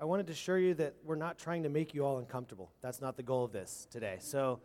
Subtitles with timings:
[0.00, 2.70] I wanted to assure you that we're not trying to make you all uncomfortable.
[2.82, 4.18] That's not the goal of this today.
[4.20, 4.60] So,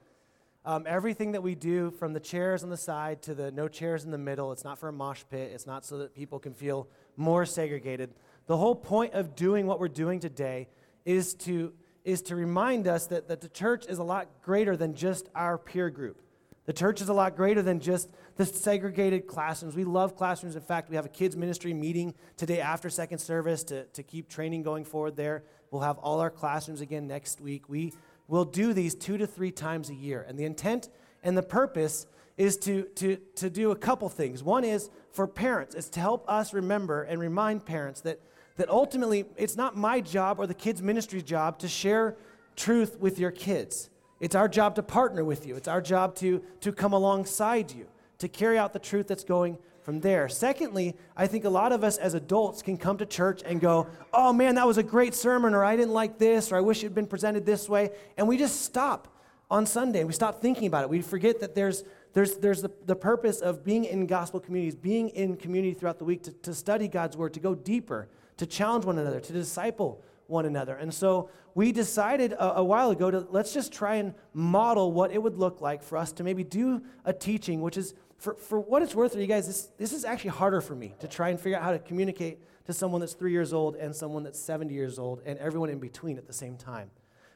[0.64, 4.06] um, everything that we do, from the chairs on the side to the no chairs
[4.06, 5.52] in the middle, it's not for a mosh pit.
[5.52, 8.14] It's not so that people can feel more segregated.
[8.46, 10.70] The whole point of doing what we're doing today
[11.04, 11.74] is to,
[12.06, 15.58] is to remind us that, that the church is a lot greater than just our
[15.58, 16.22] peer group.
[16.66, 19.76] The church is a lot greater than just the segregated classrooms.
[19.76, 20.56] We love classrooms.
[20.56, 24.30] In fact, we have a kids' ministry meeting today after second service to, to keep
[24.30, 25.44] training going forward there.
[25.72, 27.68] We'll have all our classrooms again next week.
[27.68, 27.94] We
[28.28, 30.26] will do these two to three times a year.
[30.28, 30.90] And the intent
[31.22, 32.06] and the purpose
[32.38, 34.42] is to, to, to do a couple things.
[34.42, 38.20] One is for parents, it's to help us remember and remind parents that,
[38.56, 42.16] that ultimately it's not my job or the kids' ministry's job to share
[42.56, 43.90] truth with your kids.
[44.24, 45.58] It's our job to partner with you.
[45.58, 47.88] It's our job to, to come alongside you,
[48.20, 50.30] to carry out the truth that's going from there.
[50.30, 53.86] Secondly, I think a lot of us as adults can come to church and go,
[54.14, 56.78] oh man, that was a great sermon, or I didn't like this, or I wish
[56.80, 57.92] it had been presented this way.
[58.16, 59.10] And we just stop
[59.52, 60.06] on Sunday.
[60.06, 60.90] We stop thinking about it.
[60.90, 65.10] We forget that there's, there's, there's the, the purpose of being in gospel communities, being
[65.10, 68.08] in community throughout the week to, to study God's word, to go deeper,
[68.38, 70.76] to challenge one another, to disciple one another.
[70.76, 75.12] And so we decided a, a, while ago to let's just try and model what
[75.12, 78.60] it would look like for us to maybe do a teaching, which is, for, for
[78.60, 81.30] what it's worth for you guys, this, this is actually harder for me to try
[81.30, 84.40] and figure out how to communicate to someone that's three years old and someone that's
[84.40, 86.90] 70 years old and everyone in between at the same time.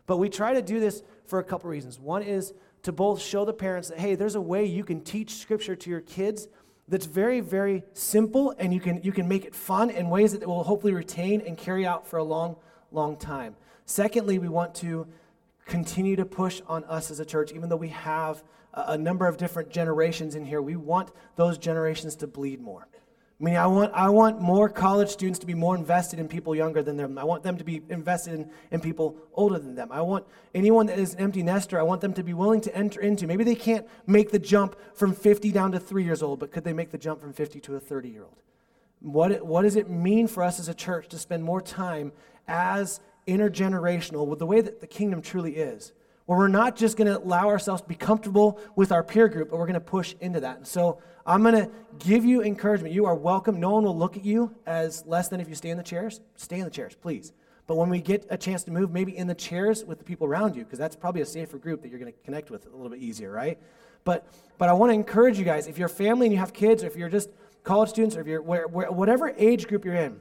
[0.06, 2.00] But we try to do this for a couple reasons.
[2.00, 5.36] One is to both show the parents that, hey, there's a way you can teach
[5.36, 6.48] scripture to your kids
[6.88, 10.42] that's very, very simple and you can, you can make it fun in ways that
[10.42, 12.56] it will hopefully retain and carry out for a long
[12.92, 13.56] long time.
[13.86, 15.08] Secondly, we want to
[15.66, 18.44] continue to push on us as a church, even though we have
[18.74, 22.88] a number of different generations in here, we want those generations to bleed more.
[23.40, 26.56] I mean, I want, I want more college students to be more invested in people
[26.56, 27.20] younger than them.
[27.20, 29.92] I want them to be invested in, in people older than them.
[29.92, 32.76] I want anyone that is an empty nester, I want them to be willing to
[32.76, 33.28] enter into.
[33.28, 36.64] Maybe they can't make the jump from 50 down to three years old, but could
[36.64, 38.42] they make the jump from 50 to a 30 year old?
[39.00, 42.12] What, what does it mean for us as a church to spend more time
[42.48, 45.94] as intergenerational with the way that the kingdom truly is?
[46.26, 49.50] Where we're not just going to allow ourselves to be comfortable with our peer group,
[49.50, 50.58] but we're going to push into that.
[50.58, 51.70] And so I'm going to
[52.00, 52.94] give you encouragement.
[52.94, 53.60] You are welcome.
[53.60, 56.20] No one will look at you as less than if you stay in the chairs.
[56.36, 57.32] Stay in the chairs, please.
[57.66, 60.26] But when we get a chance to move, maybe in the chairs with the people
[60.26, 62.76] around you, because that's probably a safer group that you're going to connect with a
[62.76, 63.60] little bit easier, right?
[64.04, 64.26] But,
[64.58, 66.88] but I want to encourage you guys if you're family and you have kids, or
[66.88, 67.30] if you're just
[67.68, 70.20] college students, or if you're where, where, whatever age group you're in,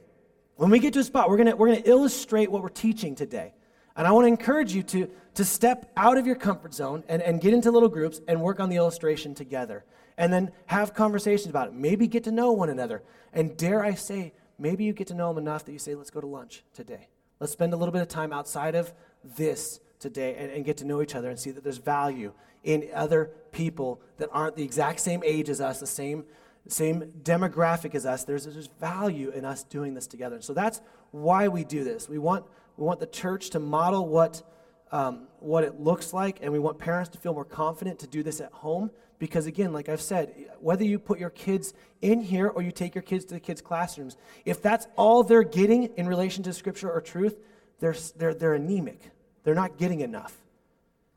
[0.57, 3.53] when we get to a spot, we're going we're gonna illustrate what we're teaching today.
[3.95, 7.21] And I want to encourage you to, to step out of your comfort zone and,
[7.21, 9.85] and get into little groups and work on the illustration together.
[10.19, 11.73] And then have conversations about it.
[11.73, 13.01] Maybe get to know one another.
[13.33, 16.11] And dare I say, maybe you get to know them enough that you say, let's
[16.11, 17.07] go to lunch today.
[17.39, 18.93] Let's spend a little bit of time outside of
[19.23, 22.33] this today and, and get to know each other and see that there's value
[22.63, 26.23] in other people that aren't the exact same age as us, the same
[26.71, 28.23] same demographic as us.
[28.23, 30.41] There's, there's value in us doing this together.
[30.41, 32.09] So that's why we do this.
[32.09, 32.45] We want,
[32.77, 34.43] we want the church to model what,
[34.91, 38.23] um, what it looks like, and we want parents to feel more confident to do
[38.23, 38.91] this at home.
[39.19, 42.93] Because, again, like I've said, whether you put your kids in here or you take
[42.93, 46.91] your kids to the kids' classrooms, if that's all they're getting in relation to Scripture
[46.91, 47.35] or truth,
[47.79, 49.09] they're, they're, they're anemic.
[49.43, 50.35] They're not getting enough.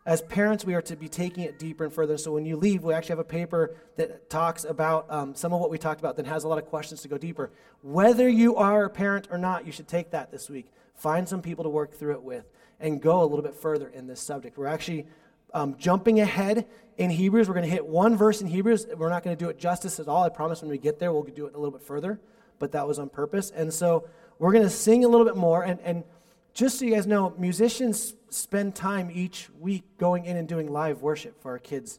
[0.06, 2.16] As parents, we are to be taking it deeper and further.
[2.16, 5.60] So when you leave, we actually have a paper that talks about um, some of
[5.60, 7.50] what we talked about, then has a lot of questions to go deeper.
[7.82, 10.72] Whether you are a parent or not, you should take that this week.
[10.94, 12.44] Find some people to work through it with
[12.80, 14.56] and go a little bit further in this subject.
[14.56, 15.06] We're actually
[15.52, 17.48] um, jumping ahead in Hebrews.
[17.48, 18.86] We're going to hit one verse in Hebrews.
[18.96, 20.24] We're not going to do it justice at all.
[20.24, 22.18] I promise when we get there, we'll do it a little bit further,
[22.58, 23.50] but that was on purpose.
[23.50, 25.62] And so we're going to sing a little bit more.
[25.62, 26.04] And, and
[26.52, 31.02] just so you guys know, musicians spend time each week going in and doing live
[31.02, 31.98] worship for our kids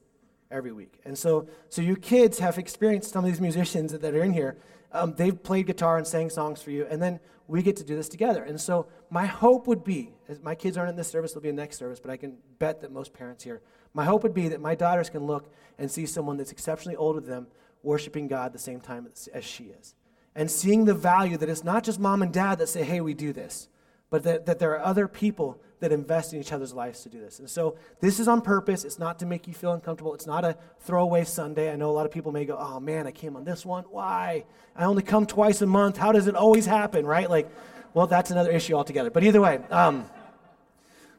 [0.50, 1.00] every week.
[1.06, 4.58] And so, so you kids have experienced some of these musicians that are in here.
[4.92, 7.96] Um, they've played guitar and sang songs for you, and then we get to do
[7.96, 8.44] this together.
[8.44, 11.50] And so, my hope would be, as my kids aren't in this service, they'll be
[11.50, 13.62] in the next service, but I can bet that most parents here,
[13.94, 17.20] my hope would be that my daughters can look and see someone that's exceptionally older
[17.20, 17.48] than them
[17.84, 19.96] worshiping God the same time as she is.
[20.36, 23.14] And seeing the value that it's not just mom and dad that say, hey, we
[23.14, 23.68] do this
[24.12, 27.20] but that, that there are other people that invest in each other's lives to do
[27.20, 27.40] this.
[27.40, 28.84] And so this is on purpose.
[28.84, 30.14] It's not to make you feel uncomfortable.
[30.14, 31.72] It's not a throwaway Sunday.
[31.72, 33.86] I know a lot of people may go, oh man, I came on this one.
[33.86, 34.44] Why?
[34.76, 35.98] I only come twice a month.
[35.98, 37.28] How does it always happen, right?
[37.28, 37.50] Like,
[37.94, 39.10] well, that's another issue altogether.
[39.10, 40.06] But either way, um,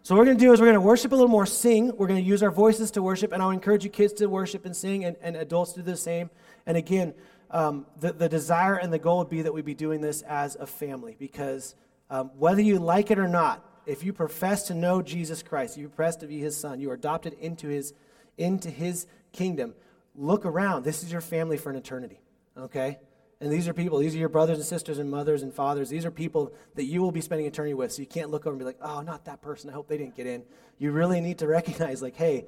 [0.05, 1.97] so what we're going to do is we're going to worship a little more, sing.
[1.97, 4.67] We're going to use our voices to worship, and I'll encourage you kids to worship
[4.67, 6.29] and sing, and, and adults to do the same.
[6.67, 7.15] And again,
[7.53, 10.57] um, the, the desire and the goal would be that we be doing this as
[10.57, 11.75] a family because
[12.13, 15.89] Um, whether you like it or not, if you profess to know Jesus Christ, you
[15.89, 17.95] profess to be his son, you are adopted into his,
[18.37, 19.73] into his kingdom,
[20.15, 20.85] look around.
[20.85, 22.21] This is your family for an eternity,
[22.55, 22.99] okay?
[23.41, 25.89] And these are people, these are your brothers and sisters and mothers and fathers.
[25.89, 27.93] These are people that you will be spending eternity with.
[27.93, 29.71] So you can't look over and be like, oh, not that person.
[29.71, 30.43] I hope they didn't get in.
[30.77, 32.45] You really need to recognize, like, hey,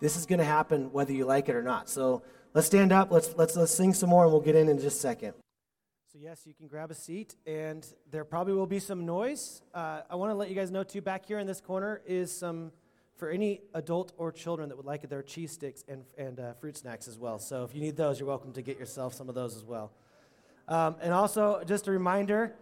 [0.00, 1.88] this is going to happen whether you like it or not.
[1.88, 3.10] So let's stand up.
[3.10, 5.32] Let's, let's, let's sing some more and we'll get in in just a second.
[6.20, 9.62] Yes, you can grab a seat, and there probably will be some noise.
[9.72, 12.36] Uh, I want to let you guys know, too, back here in this corner is
[12.36, 12.72] some,
[13.14, 16.40] for any adult or children that would like it, there are cheese sticks and, and
[16.40, 17.38] uh, fruit snacks as well.
[17.38, 19.92] So, if you need those, you're welcome to get yourself some of those as well.
[20.66, 22.52] Um, and also, just a reminder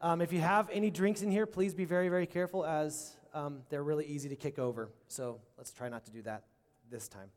[0.00, 3.58] um, if you have any drinks in here, please be very, very careful as um,
[3.68, 4.88] they're really easy to kick over.
[5.08, 6.44] So, let's try not to do that
[6.90, 7.28] this time.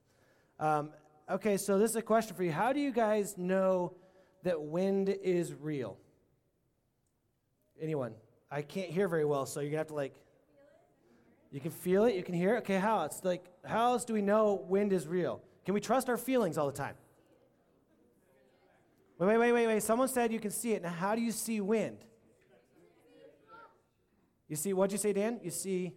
[0.57, 0.91] Um,
[1.29, 2.53] okay, so this is a question for you.
[2.53, 3.93] How do you guys know
[4.45, 5.97] that wind is real?
[7.81, 8.13] Anyone?
[8.49, 10.15] I can't hear very well, so you're gonna have to like.
[11.51, 12.59] You can feel it, you can hear it.
[12.59, 13.03] Okay, how?
[13.05, 15.41] It's like, how else do we know wind is real?
[15.65, 16.95] Can we trust our feelings all the time?
[19.17, 19.83] Wait, wait, wait, wait, wait.
[19.83, 20.83] Someone said you can see it.
[20.83, 21.97] Now, how do you see wind?
[24.47, 25.39] You see, what'd you say, Dan?
[25.41, 25.93] You see,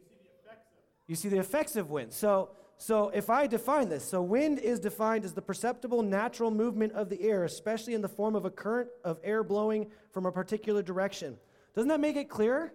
[1.07, 2.13] you see the effects of wind.
[2.13, 6.93] So, so if I define this, so wind is defined as the perceptible natural movement
[6.93, 10.33] of the air, especially in the form of a current of air blowing from a
[10.33, 11.37] particular direction.
[11.75, 12.73] Doesn't that make it clearer?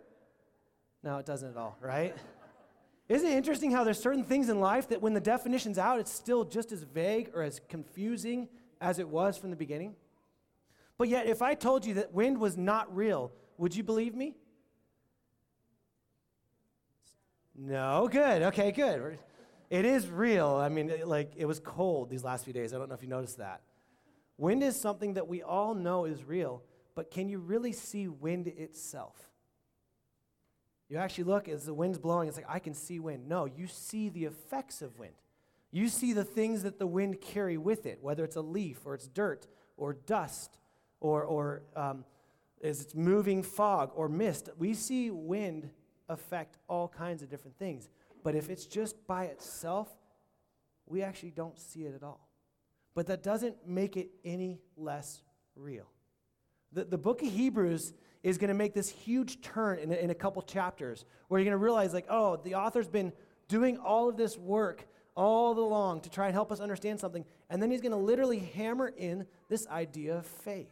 [1.03, 2.13] No, it doesn't at all, right?
[3.07, 6.11] Isn't it interesting how there's certain things in life that when the definition's out, it's
[6.11, 8.49] still just as vague or as confusing
[8.81, 9.95] as it was from the beginning?
[10.97, 14.35] But yet, if I told you that wind was not real, would you believe me?
[17.55, 18.41] No, good.
[18.43, 19.17] Okay, good.
[19.69, 20.55] It is real.
[20.55, 22.73] I mean, it, like, it was cold these last few days.
[22.73, 23.61] I don't know if you noticed that.
[24.37, 26.63] Wind is something that we all know is real,
[26.95, 29.29] but can you really see wind itself?
[30.89, 33.27] You actually look as the wind's blowing, it's like, I can see wind.
[33.27, 35.13] No, you see the effects of wind.
[35.71, 38.93] You see the things that the wind carry with it, whether it's a leaf or
[38.93, 40.59] it's dirt or dust
[40.99, 42.05] or, or um,
[42.61, 44.49] it's moving fog or mist.
[44.57, 45.69] We see wind
[46.09, 47.89] affect all kinds of different things.
[48.23, 49.89] But if it's just by itself,
[50.85, 52.29] we actually don't see it at all.
[52.95, 55.21] But that doesn't make it any less
[55.55, 55.87] real.
[56.71, 57.93] The, the book of Hebrews
[58.23, 61.59] is going to make this huge turn in in a couple chapters where you're going
[61.59, 63.11] to realize, like, oh, the author's been
[63.47, 67.25] doing all of this work all along to try and help us understand something.
[67.49, 70.71] And then he's going to literally hammer in this idea of faith.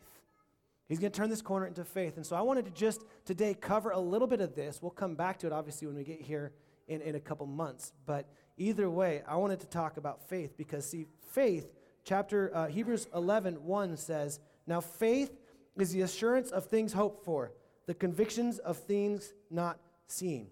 [0.88, 2.18] He's going to turn this corner into faith.
[2.18, 4.82] And so I wanted to just today cover a little bit of this.
[4.82, 6.54] We'll come back to it, obviously, when we get here
[6.92, 7.94] in, in a couple months.
[8.06, 8.28] But
[8.58, 11.72] either way, I wanted to talk about faith because, see, faith,
[12.04, 15.32] chapter uh, Hebrews 11, 1 says, Now faith
[15.78, 17.54] is the assurance of things hoped for,
[17.86, 20.48] the convictions of things not seen.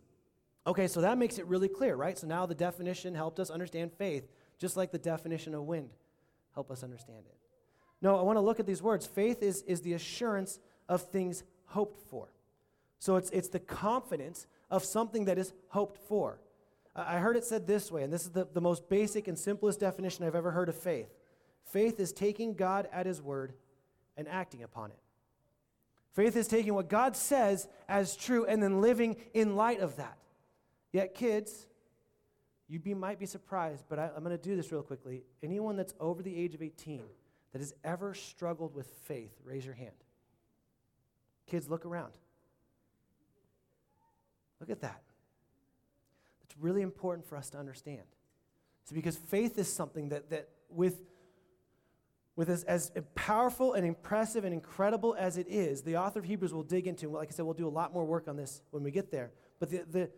[0.66, 2.18] Okay, so that makes it really clear, right?
[2.18, 4.28] So now the definition helped us understand faith,
[4.58, 5.90] just like the definition of wind
[6.54, 7.36] help us understand it.
[8.02, 9.06] No, I want to look at these words.
[9.06, 12.28] Faith is, is the assurance of things hoped for.
[12.98, 16.40] So it's, it's the confidence of something that is hoped for.
[16.96, 19.80] I heard it said this way, and this is the, the most basic and simplest
[19.80, 21.10] definition I've ever heard of faith
[21.64, 23.54] faith is taking God at His word
[24.18, 24.98] and acting upon it.
[26.14, 30.18] Faith is taking what God says as true and then living in light of that.
[30.92, 31.68] Yet, kids,
[32.68, 35.24] you be, might be surprised, but I, I'm going to do this real quickly.
[35.44, 37.04] Anyone that's over the age of 18
[37.54, 39.92] that has ever struggled with faith, raise your hand.
[41.46, 42.14] Kids, look around.
[44.60, 45.02] Look at that.
[46.44, 48.04] It's really important for us to understand.
[48.84, 51.02] It's because faith is something that, that with,
[52.36, 56.54] with as, as powerful and impressive and incredible as it is, the author of Hebrews
[56.54, 57.10] will dig into.
[57.10, 59.32] Like I said, we'll do a lot more work on this when we get there.
[59.60, 60.10] But the, the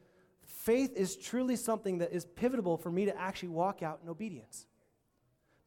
[0.45, 4.67] faith is truly something that is pivotal for me to actually walk out in obedience.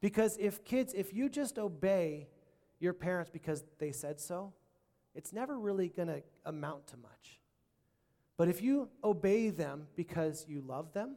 [0.01, 2.27] Because if kids, if you just obey
[2.79, 4.53] your parents because they said so,
[5.13, 7.39] it's never really going to amount to much.
[8.37, 11.15] But if you obey them because you love them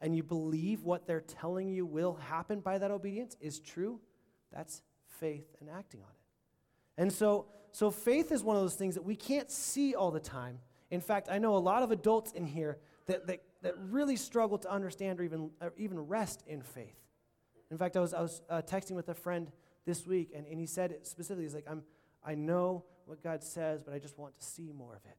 [0.00, 4.00] and you believe what they're telling you will happen by that obedience is true,
[4.52, 4.82] that's
[5.20, 7.00] faith and acting on it.
[7.02, 10.20] And so, so faith is one of those things that we can't see all the
[10.20, 10.58] time.
[10.90, 14.58] In fact, I know a lot of adults in here that, that, that really struggle
[14.58, 16.96] to understand or even, or even rest in faith.
[17.70, 19.50] In fact, I was, I was uh, texting with a friend
[19.86, 21.82] this week, and, and he said specifically, he's like, I'm,
[22.24, 25.16] I know what God says, but I just want to see more of it.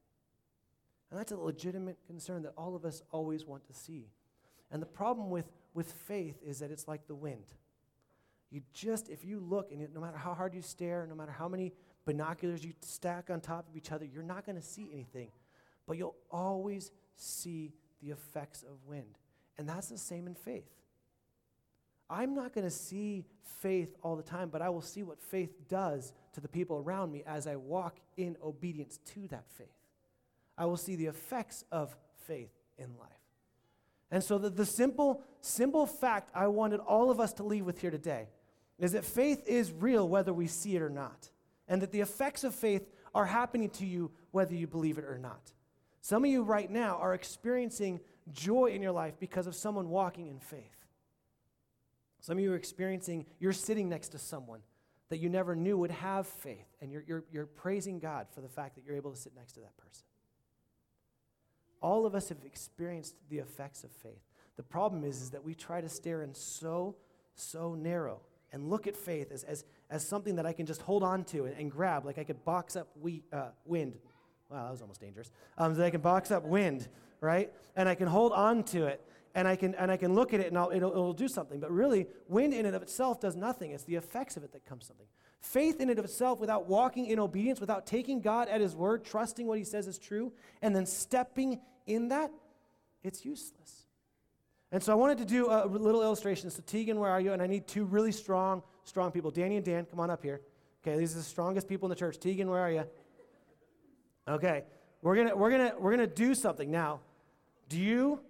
[1.14, 4.08] And that's a legitimate concern that all of us always want to see.
[4.72, 7.44] And the problem with, with faith is that it's like the wind.
[8.50, 11.46] You just, if you look, and no matter how hard you stare, no matter how
[11.46, 11.72] many
[12.04, 15.30] binoculars you stack on top of each other, you're not going to see anything.
[15.86, 19.16] but you'll always see the effects of wind.
[19.56, 20.68] And that's the same in faith.
[22.10, 23.24] I'm not going to see
[23.60, 27.12] faith all the time, but I will see what faith does to the people around
[27.12, 29.68] me as I walk in obedience to that faith.
[30.56, 31.94] I will see the effects of
[32.26, 33.10] faith in life.
[34.10, 37.80] And so the, the simple, simple fact I wanted all of us to leave with
[37.80, 38.28] here today
[38.78, 41.30] is that faith is real whether we see it or not.
[41.66, 45.18] And that the effects of faith are happening to you whether you believe it or
[45.18, 45.52] not.
[46.00, 48.00] Some of you right now are experiencing
[48.32, 50.76] joy in your life because of someone walking in faith.
[52.20, 54.60] Some of you are experiencing, you're sitting next to someone
[55.08, 58.48] that you never knew would have faith, and you're, you're, you're praising God for the
[58.48, 60.04] fact that you're able to sit next to that person.
[61.84, 64.22] All of us have experienced the effects of faith.
[64.56, 66.96] The problem is, is that we try to stare in so,
[67.34, 68.20] so narrow
[68.52, 71.44] and look at faith as, as, as something that I can just hold on to
[71.44, 73.98] and, and grab, like I could box up we, uh, wind.
[74.48, 75.30] Wow, that was almost dangerous.
[75.58, 76.88] Um, that I can box up wind,
[77.20, 77.52] right?
[77.76, 80.40] And I can hold on to it and I can, and I can look at
[80.40, 81.60] it and it'll, it'll do something.
[81.60, 83.72] But really, wind in and of itself does nothing.
[83.72, 85.06] It's the effects of it that come something.
[85.42, 89.04] Faith in and of itself, without walking in obedience, without taking God at His word,
[89.04, 92.30] trusting what He says is true, and then stepping in that,
[93.02, 93.84] it's useless.
[94.72, 96.50] And so I wanted to do a little illustration.
[96.50, 97.32] So, Tegan, where are you?
[97.32, 99.30] And I need two really strong, strong people.
[99.30, 100.40] Danny and Dan, come on up here.
[100.82, 102.18] Okay, these are the strongest people in the church.
[102.18, 102.84] Tegan, where are you?
[104.26, 104.64] Okay,
[105.02, 107.00] we're gonna, we're gonna, we're gonna do something now.
[107.68, 108.20] Do you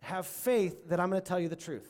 [0.00, 1.88] have faith that I'm to tell you the truth?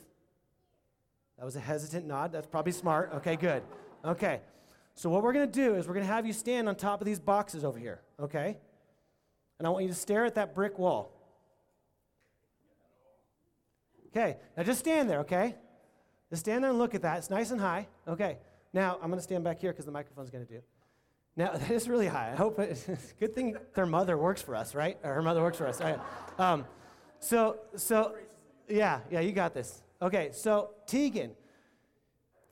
[1.38, 2.32] That was a hesitant nod.
[2.32, 3.10] That's probably smart.
[3.16, 3.62] Okay, good.
[4.04, 4.40] Okay.
[4.94, 7.18] So, what we're to do is we're to have you stand on top of these
[7.18, 8.58] boxes over here, okay?
[9.60, 11.12] And I want you to stare at that brick wall.
[14.08, 15.54] Okay, now just stand there, okay?
[16.30, 17.18] Just stand there and look at that.
[17.18, 17.86] It's nice and high.
[18.08, 18.38] Okay,
[18.72, 20.60] now I'm going to stand back here because the microphone's going to do.
[21.36, 22.30] Now, that is really high.
[22.32, 22.88] I hope it's
[23.20, 24.96] good thing their mother works for us, right?
[25.04, 25.78] Or her mother works for us.
[25.78, 25.98] Right.
[26.38, 26.64] Um,
[27.18, 28.14] so, so,
[28.66, 29.82] yeah, yeah, you got this.
[30.00, 31.32] Okay, so Tegan,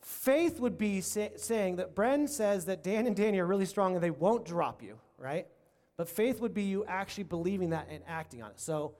[0.02, 3.94] faith would be say, saying that Bren says that Dan and Danny are really strong
[3.94, 5.46] and they won't drop you, right?
[5.98, 8.60] But faith would be you actually believing that and acting on it.
[8.60, 8.94] So,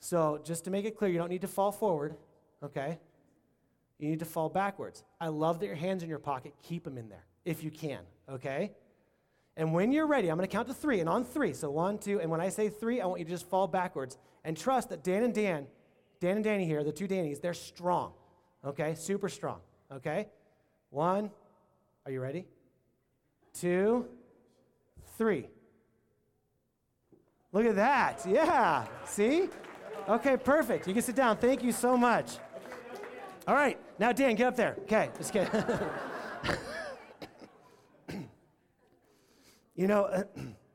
[0.00, 2.16] so just to make it clear, you don't need to fall forward,
[2.62, 2.98] okay?
[3.98, 5.04] You need to fall backwards.
[5.20, 6.52] I love that your hands in your pocket.
[6.62, 8.72] Keep them in there if you can, okay?
[9.56, 10.98] And when you're ready, I'm going to count to three.
[10.98, 13.30] And on three, so one, two, and when I say three, I want you to
[13.30, 15.66] just fall backwards and trust that Dan and Dan,
[16.18, 18.12] Dan and Danny here, the two Dannys, they're strong.
[18.64, 18.96] Okay?
[18.96, 19.60] Super strong.
[19.92, 20.28] Okay?
[20.90, 21.30] One,
[22.04, 22.46] are you ready?
[23.52, 24.06] Two,
[25.16, 25.48] three.
[27.52, 28.24] Look at that.
[28.28, 28.86] Yeah.
[29.04, 29.48] See?
[30.08, 30.86] Okay, perfect.
[30.86, 31.36] You can sit down.
[31.36, 32.38] Thank you so much.
[33.46, 33.78] All right.
[33.98, 34.76] Now, Dan, get up there.
[34.82, 35.50] Okay, just kidding.
[39.74, 40.24] you know,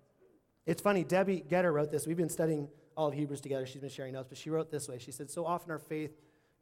[0.65, 1.03] it's funny.
[1.03, 2.05] Debbie Getter wrote this.
[2.07, 2.67] We've been studying
[2.97, 3.65] all of Hebrews together.
[3.65, 4.97] She's been sharing notes, but she wrote this way.
[4.99, 6.11] She said, So often our faith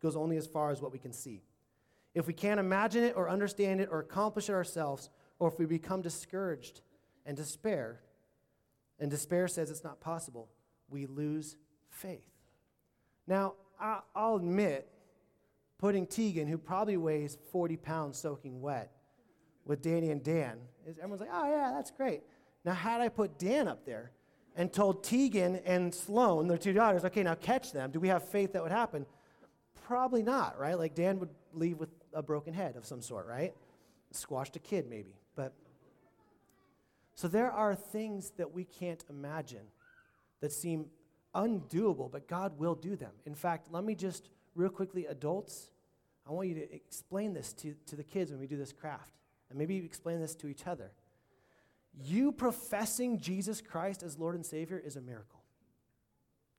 [0.01, 1.41] goes only as far as what we can see.
[2.13, 5.65] If we can't imagine it or understand it or accomplish it ourselves, or if we
[5.65, 6.81] become discouraged
[7.25, 8.01] and despair,
[9.03, 10.49] and despair says it's not possible,
[10.89, 11.55] we lose
[11.89, 12.25] faith.
[13.27, 14.89] Now, I'll admit,
[15.77, 18.91] putting Tegan, who probably weighs 40 pounds soaking wet,
[19.65, 20.57] with Danny and Dan,
[20.87, 22.23] everyone's like, oh, yeah, that's great.
[22.65, 24.11] Now, had I put Dan up there,
[24.55, 27.91] and told Tegan and Sloan, their two daughters, okay, now catch them.
[27.91, 29.05] Do we have faith that would happen?
[29.87, 30.77] Probably not, right?
[30.77, 33.53] Like Dan would leave with a broken head of some sort, right?
[34.11, 35.15] Squashed a kid, maybe.
[35.35, 35.53] But
[37.15, 39.67] so there are things that we can't imagine
[40.41, 40.87] that seem
[41.35, 43.11] undoable, but God will do them.
[43.25, 45.69] In fact, let me just real quickly, adults,
[46.27, 49.15] I want you to explain this to, to the kids when we do this craft.
[49.49, 50.91] And maybe you explain this to each other
[52.01, 55.41] you professing Jesus Christ as Lord and Savior is a miracle.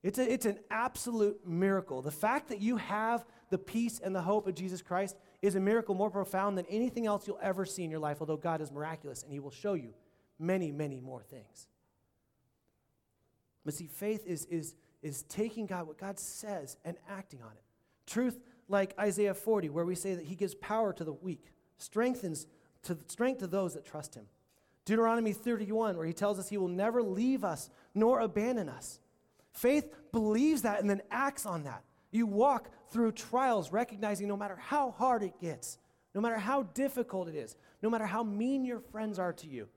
[0.03, 2.03] It's, a, it's an absolute miracle.
[2.03, 5.61] The fact that you have the peace and the hope of Jesus Christ is a
[5.61, 8.71] miracle more profound than anything else you'll ever see in your life, although God is
[8.71, 9.95] miraculous and He will show you
[10.39, 11.69] many, many more things.
[13.65, 17.63] But see, faith is, is, is taking God, what God says, and acting on it.
[18.07, 18.39] Truth
[18.69, 22.47] like Isaiah 40, where we say that He gives power to the weak, strengthens
[22.83, 24.27] to, strength to those that trust Him.
[24.85, 29.01] Deuteronomy 31, where he tells us he will never leave us nor abandon us.
[29.53, 31.85] Faith believes that and then acts on that.
[32.11, 35.79] You walk through trials recognizing no matter how hard it gets,
[36.15, 39.69] no matter how difficult it is, no matter how mean your friends are to you,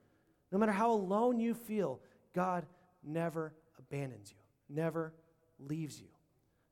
[0.52, 2.00] no matter how alone you feel,
[2.34, 2.66] God
[3.04, 5.14] never abandons you, never
[5.60, 6.08] leaves you.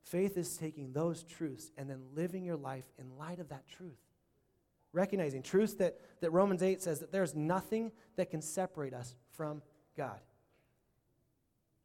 [0.02, 3.98] Faith is taking those truths and then living your life in light of that truth
[4.96, 9.62] recognizing truths that, that Romans 8 says that there's nothing that can separate us from
[9.96, 10.18] God.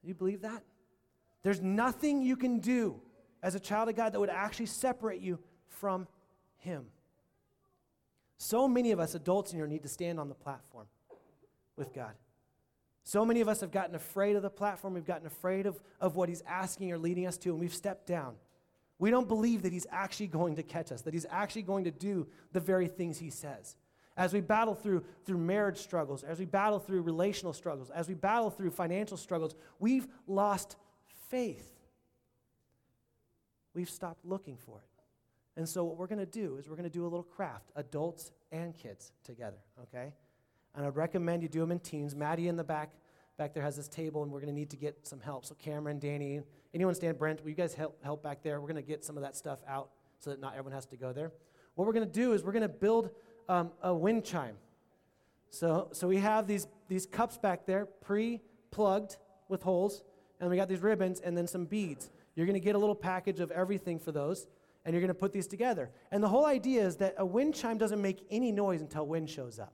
[0.01, 0.63] Do you believe that?
[1.43, 3.01] There's nothing you can do
[3.43, 6.07] as a child of God that would actually separate you from
[6.57, 6.85] Him.
[8.37, 10.87] So many of us, adults in here, need to stand on the platform
[11.75, 12.13] with God.
[13.03, 14.93] So many of us have gotten afraid of the platform.
[14.93, 18.07] We've gotten afraid of, of what He's asking or leading us to, and we've stepped
[18.07, 18.35] down.
[18.99, 21.91] We don't believe that He's actually going to catch us, that He's actually going to
[21.91, 23.75] do the very things He says.
[24.17, 28.13] As we battle through, through marriage struggles, as we battle through relational struggles, as we
[28.13, 30.75] battle through financial struggles, we've lost
[31.29, 31.71] faith.
[33.73, 34.85] We've stopped looking for it.
[35.57, 37.71] And so, what we're going to do is we're going to do a little craft,
[37.75, 40.13] adults and kids together, okay?
[40.75, 42.15] And I'd recommend you do them in teams.
[42.15, 42.91] Maddie in the back
[43.41, 45.45] back there has this table, and we're going to need to get some help.
[45.45, 46.41] So, Cameron, Danny,
[46.75, 48.61] anyone stand, Brent, will you guys help, help back there?
[48.61, 50.95] We're going to get some of that stuff out so that not everyone has to
[50.95, 51.31] go there.
[51.73, 53.09] What we're going to do is we're going to build
[53.49, 54.57] um, a wind chime.
[55.49, 59.17] So, so we have these, these cups back there, pre plugged
[59.49, 60.03] with holes,
[60.39, 62.11] and we got these ribbons and then some beads.
[62.35, 64.47] You're going to get a little package of everything for those,
[64.85, 65.89] and you're going to put these together.
[66.11, 69.31] And the whole idea is that a wind chime doesn't make any noise until wind
[69.31, 69.73] shows up.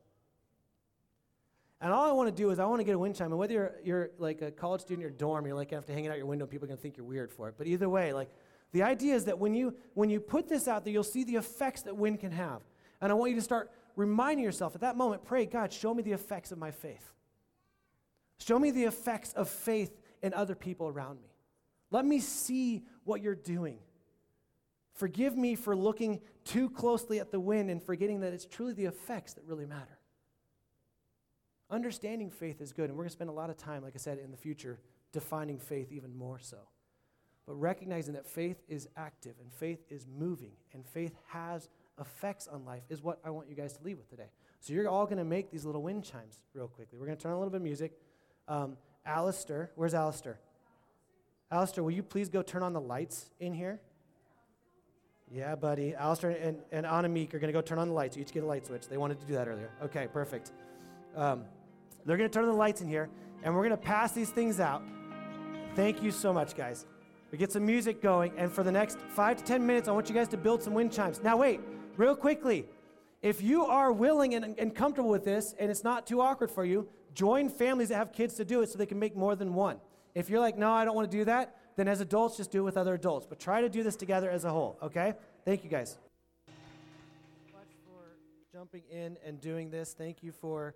[1.79, 3.31] And all I want to do is I want to get a wind chime.
[3.31, 6.10] And whether you're, you're like a college student in your dorm, you're like after hanging
[6.10, 7.55] out your window, people are going to think you're weird for it.
[7.57, 8.29] But either way, like
[8.72, 11.36] the idea is that when you when you put this out there, you'll see the
[11.36, 12.62] effects that wind can have.
[13.00, 16.01] And I want you to start reminding yourself at that moment, pray, God, show me
[16.01, 17.13] the effects of my faith.
[18.39, 19.91] Show me the effects of faith
[20.22, 21.29] in other people around me.
[21.91, 23.79] Let me see what you're doing.
[24.93, 28.86] Forgive me for looking too closely at the wind and forgetting that it's truly the
[28.86, 29.97] effects that really matter.
[31.70, 33.98] Understanding faith is good, and we're going to spend a lot of time, like I
[33.98, 34.80] said, in the future
[35.12, 36.58] defining faith even more so.
[37.46, 41.70] But recognizing that faith is active and faith is moving and faith has
[42.00, 44.30] effects on life is what I want you guys to leave with today.
[44.60, 47.00] So you're all going to make these little wind chimes real quickly.
[47.00, 47.94] We're going to turn on a little bit of music.
[48.50, 50.40] Um, Alistair, where's Alistair?
[51.50, 53.80] Alistair, will you please go turn on the lights in here?
[55.32, 55.96] Yeah, buddy.
[55.96, 58.18] Alistair and, and Meek are going to go turn on the lights.
[58.18, 58.88] You each get a light switch.
[58.90, 59.70] They wanted to do that earlier.
[59.84, 60.51] Okay, perfect.
[61.16, 61.46] Um,
[62.07, 63.09] they're going to turn the lights in here,
[63.43, 64.81] and we're going to pass these things out.
[65.75, 66.85] Thank you so much, guys.
[67.31, 70.07] We get some music going, and for the next five to 10 minutes, I want
[70.07, 71.22] you guys to build some wind chimes.
[71.22, 71.59] Now, wait,
[71.98, 72.65] real quickly.
[73.22, 76.63] If you are willing and, and comfortable with this, and it's not too awkward for
[76.63, 79.53] you, join families that have kids to do it so they can make more than
[79.53, 79.81] one.
[80.15, 82.59] If you're like, no, I don't want to do that, then as adults, just do
[82.59, 83.25] it with other adults.
[83.27, 85.13] But try to do this together as a whole, okay?
[85.43, 85.98] Thank you guys.
[87.53, 88.17] Much for
[88.53, 89.93] jumping in and doing this.
[89.93, 90.74] Thank you for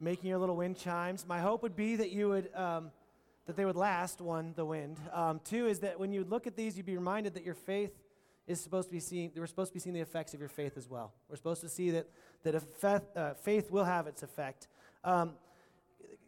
[0.00, 1.26] making your little wind chimes.
[1.26, 2.54] My hope would be that you would.
[2.54, 2.90] Um,
[3.46, 5.00] that they would last, one, the wind.
[5.12, 7.90] Um, two is that when you look at these, you'd be reminded that your faith
[8.46, 10.76] is supposed to be seeing, we're supposed to be seeing the effects of your faith
[10.76, 11.12] as well.
[11.28, 12.06] We're supposed to see that,
[12.44, 14.68] that faith, uh, faith will have its effect.
[15.02, 15.32] Um,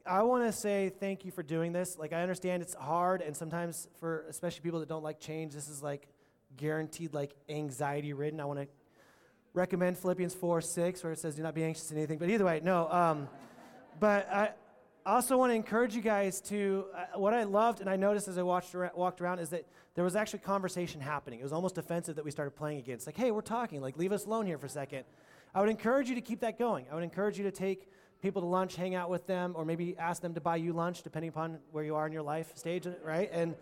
[0.04, 1.96] I want to say thank you for doing this.
[1.96, 5.68] Like, I understand it's hard, and sometimes for especially people that don't like change, this
[5.68, 6.08] is like
[6.56, 8.40] guaranteed, like anxiety ridden.
[8.40, 8.66] I want to
[9.54, 12.18] recommend Philippians 4 6, where it says, Do not be anxious in anything.
[12.18, 12.90] But either way, no.
[12.90, 13.28] Um,
[14.02, 14.50] but I
[15.06, 18.36] also want to encourage you guys to, uh, what I loved and I noticed as
[18.36, 21.38] I watched walked around is that there was actually conversation happening.
[21.38, 22.96] It was almost offensive that we started playing again.
[22.96, 25.04] It's like, hey, we're talking, like, leave us alone here for a second.
[25.54, 26.86] I would encourage you to keep that going.
[26.90, 27.86] I would encourage you to take
[28.20, 31.04] people to lunch, hang out with them, or maybe ask them to buy you lunch,
[31.04, 33.30] depending upon where you are in your life stage, right?
[33.32, 33.54] And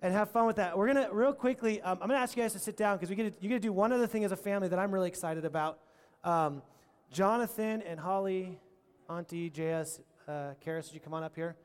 [0.00, 0.78] and have fun with that.
[0.78, 1.82] We're gonna real quickly.
[1.82, 3.60] Um, I'm gonna ask you guys to sit down because we get you get to
[3.60, 5.80] do one other thing as a family that I'm really excited about.
[6.22, 6.62] Um,
[7.10, 8.60] Jonathan and Holly,
[9.08, 11.56] Auntie JS, uh, Karis, would you come on up here?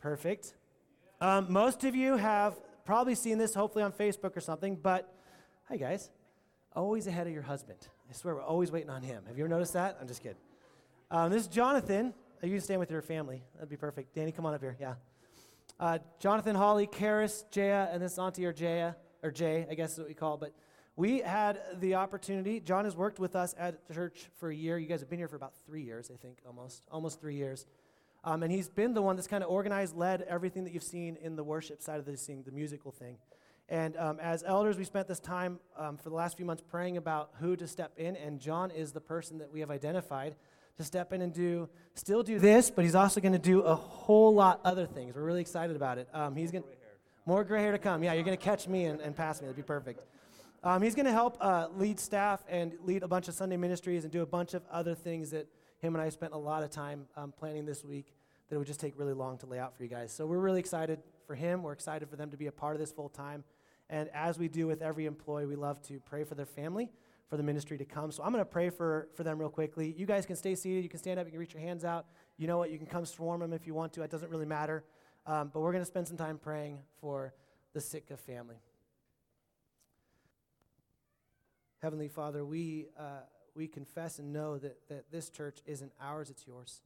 [0.00, 0.54] Perfect.
[1.20, 4.76] Um, most of you have probably seen this, hopefully on Facebook or something.
[4.76, 5.12] But
[5.68, 6.10] hi guys,
[6.74, 7.78] always ahead of your husband.
[8.08, 9.24] I swear we're always waiting on him.
[9.26, 9.98] Have you ever noticed that?
[10.00, 10.38] I'm just kidding.
[11.10, 12.14] Um, this is Jonathan.
[12.42, 13.42] Uh, you can stand with your family.
[13.54, 14.14] That'd be perfect.
[14.14, 14.76] Danny, come on up here.
[14.80, 14.94] Yeah.
[15.78, 19.98] Uh, Jonathan, Holly, Karis, Jaya, and this auntie or Jaya, or Jay, I guess is
[19.98, 20.36] what we call.
[20.36, 20.52] But
[20.96, 22.60] we had the opportunity.
[22.60, 24.78] John has worked with us at church for a year.
[24.78, 27.66] You guys have been here for about three years, I think, almost, almost three years.
[28.22, 31.16] Um, and he's been the one that's kind of organized, led everything that you've seen
[31.22, 33.16] in the worship side of this thing, the musical thing.
[33.68, 36.96] And um, as elders, we spent this time um, for the last few months praying
[36.96, 40.34] about who to step in, and John is the person that we have identified
[40.76, 43.74] to step in and do, still do this, but he's also going to do a
[43.74, 45.14] whole lot other things.
[45.14, 46.08] We're really excited about it.
[46.12, 46.64] Um, he's going
[47.26, 48.02] more gray hair to come.
[48.02, 49.46] Yeah, you're going to catch me and, and, pass me.
[49.46, 50.00] That'd be perfect.
[50.62, 54.04] Um, he's going to help uh, lead staff and lead a bunch of Sunday ministries
[54.04, 56.70] and do a bunch of other things that him and I spent a lot of
[56.70, 58.12] time um, planning this week
[58.48, 60.12] that it would just take really long to lay out for you guys.
[60.12, 61.62] So we're really excited for him.
[61.62, 63.42] We're excited for them to be a part of this full time.
[63.88, 66.90] And as we do with every employee, we love to pray for their family
[67.30, 68.12] for the ministry to come.
[68.12, 69.94] So I'm going to pray for, for them real quickly.
[69.96, 70.82] You guys can stay seated.
[70.82, 71.26] You can stand up.
[71.26, 72.06] You can reach your hands out.
[72.36, 72.70] You know what?
[72.70, 74.02] You can come swarm them if you want to.
[74.02, 74.84] It doesn't really matter.
[75.26, 77.32] Um, but we're going to spend some time praying for
[77.72, 78.56] the Sitka family.
[81.82, 83.22] Heavenly Father, we, uh,
[83.54, 86.82] we confess and know that, that this church isn't ours, it's yours.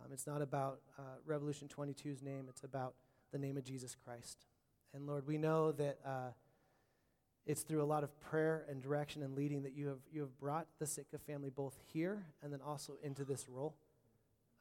[0.00, 2.94] Um, it's not about uh, Revolution 22's name, it's about
[3.32, 4.46] the name of Jesus Christ.
[4.94, 6.30] And Lord, we know that uh,
[7.44, 10.38] it's through a lot of prayer and direction and leading that you have, you have
[10.40, 13.74] brought the Sitka family both here and then also into this role.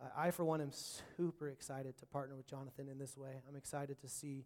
[0.01, 0.71] Uh, I, for one, am
[1.15, 3.41] super excited to partner with Jonathan in this way.
[3.47, 4.43] I'm excited to see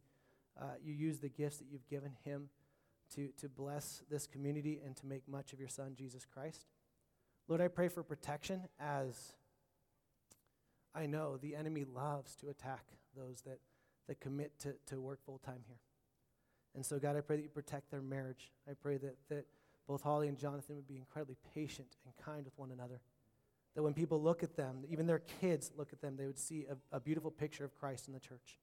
[0.62, 2.49] uh, you use the gifts that you've given him
[3.15, 6.65] to, to bless this community and to make much of your son, Jesus Christ.
[7.48, 9.34] Lord, I pray for protection as
[10.93, 13.60] I know the enemy loves to attack those that,
[14.08, 15.80] that commit to, to work full time here.
[16.76, 18.52] And so, God, I pray that you protect their marriage.
[18.69, 19.45] I pray that, that
[19.88, 23.02] both Holly and Jonathan would be incredibly patient and kind with one another.
[23.76, 26.67] That when people look at them, even their kids look at them, they would see
[26.69, 28.60] a, a beautiful picture of Christ in the church.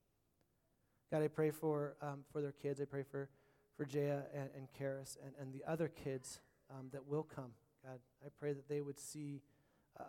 [1.10, 2.80] God, I pray for, um, for their kids.
[2.80, 3.28] I pray for,
[3.76, 7.52] for Jaya and, and Karis and, and the other kids um, that will come.
[7.84, 9.42] God, I pray that they would see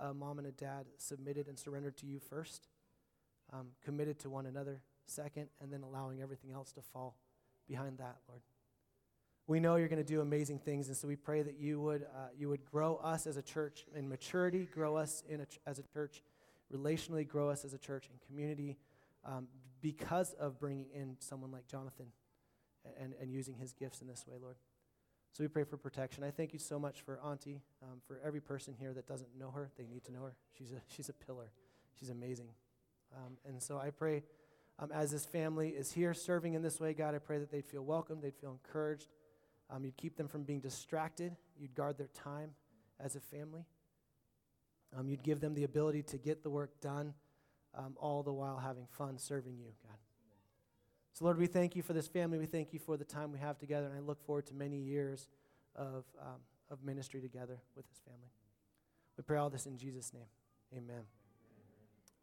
[0.01, 2.67] a, a mom and a dad submitted and surrendered to you first,
[3.53, 7.17] um, committed to one another second, and then allowing everything else to fall
[7.67, 8.41] behind that, Lord.
[9.45, 12.03] We know you're going to do amazing things, and so we pray that you would,
[12.03, 15.59] uh, you would grow us as a church in maturity, grow us in a ch-
[15.65, 16.21] as a church
[16.73, 18.77] relationally, grow us as a church in community
[19.23, 19.47] um,
[19.81, 22.07] because of bringing in someone like Jonathan
[22.99, 24.55] and, and using his gifts in this way, Lord.
[25.31, 26.23] So we pray for protection.
[26.23, 29.51] I thank you so much for Auntie, um, for every person here that doesn't know
[29.51, 29.69] her.
[29.77, 30.35] They need to know her.
[30.57, 31.51] She's a, she's a pillar.
[31.99, 32.49] She's amazing.
[33.15, 34.23] Um, and so I pray
[34.79, 37.65] um, as this family is here serving in this way, God, I pray that they'd
[37.65, 39.09] feel welcome, they'd feel encouraged.
[39.69, 42.51] Um, you'd keep them from being distracted, you'd guard their time
[42.99, 43.65] as a family.
[44.97, 47.13] Um, you'd give them the ability to get the work done,
[47.75, 49.97] um, all the while having fun serving you, God.
[51.17, 52.37] So, Lord, we thank you for this family.
[52.37, 54.77] We thank you for the time we have together, and I look forward to many
[54.77, 55.27] years
[55.75, 56.35] of, um,
[56.69, 58.29] of ministry together with this family.
[59.17, 60.27] We pray all this in Jesus' name.
[60.73, 61.01] Amen.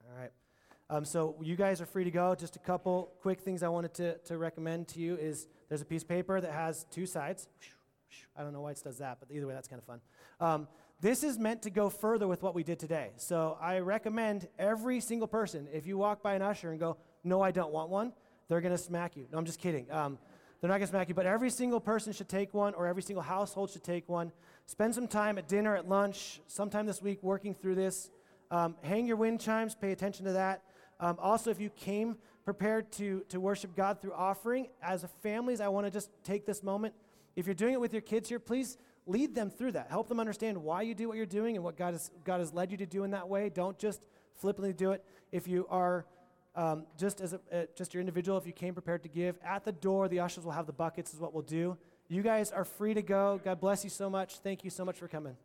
[0.09, 0.31] All right.
[0.91, 2.37] Um, so you guys are free to go.
[2.37, 5.85] Just a couple quick things I wanted to, to recommend to you is there's a
[5.85, 7.49] piece of paper that has two sides.
[8.37, 10.01] I don't know why it does that, but either way, that's kind of fun.
[10.39, 10.69] Um,
[11.01, 13.11] this is meant to go further with what we did today.
[13.17, 17.41] So I recommend every single person, if you walk by an usher and go, no,
[17.41, 18.13] I don't want one,
[18.49, 19.27] they're going to smack you.
[19.31, 19.91] No, I'm just kidding.
[19.91, 20.19] Um,
[20.61, 23.03] they're not going to smack you, but every single person should take one, or every
[23.03, 24.33] single household should take one.
[24.67, 28.11] Spend some time at dinner, at lunch, sometime this week working through this.
[28.51, 30.63] Um, hang your wind chimes, pay attention to that.
[31.01, 35.61] Um, also, if you came prepared to, to worship God through offering, as a families,
[35.61, 36.95] I want to just take this moment.
[37.37, 39.91] If you're doing it with your kids here, please lead them through that.
[39.91, 42.55] Help them understand why you do what you're doing and what God has, God has
[42.55, 43.49] led you to do in that way.
[43.49, 45.05] Don't just flippantly do it.
[45.33, 46.07] If you are
[46.57, 49.65] um, just as a, uh, just your individual, if you came prepared to give, at
[49.65, 51.77] the door, the ushers will have the buckets, is what we'll do.
[52.09, 53.41] You guys are free to go.
[53.43, 54.39] God bless you so much.
[54.39, 55.37] Thank you so much for coming.